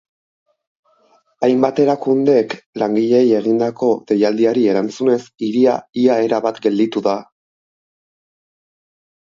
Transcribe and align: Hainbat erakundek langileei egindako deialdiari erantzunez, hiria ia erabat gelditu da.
Hainbat 1.47 1.81
erakundek 1.83 2.55
langileei 2.83 3.21
egindako 3.41 3.91
deialdiari 4.13 4.65
erantzunez, 4.73 5.21
hiria 5.49 5.77
ia 6.07 6.19
erabat 6.31 6.61
gelditu 6.67 7.07
da. 7.13 7.17